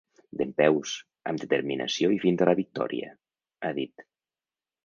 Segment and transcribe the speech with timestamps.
[0.39, 0.93] Dempeus,
[1.31, 3.15] amb determinació i fins a la victòria,
[3.69, 4.09] ha dit.